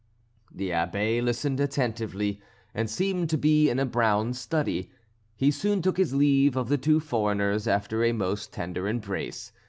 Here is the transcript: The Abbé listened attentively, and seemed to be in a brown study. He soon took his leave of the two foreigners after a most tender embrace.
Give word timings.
The 0.51 0.71
Abbé 0.71 1.21
listened 1.21 1.59
attentively, 1.59 2.41
and 2.73 2.89
seemed 2.89 3.29
to 3.29 3.37
be 3.37 3.69
in 3.69 3.77
a 3.77 3.85
brown 3.85 4.33
study. 4.33 4.89
He 5.35 5.51
soon 5.51 5.83
took 5.83 5.97
his 5.97 6.11
leave 6.15 6.55
of 6.57 6.69
the 6.69 6.77
two 6.79 6.99
foreigners 6.99 7.67
after 7.67 8.03
a 8.03 8.11
most 8.11 8.51
tender 8.51 8.87
embrace. 8.87 9.51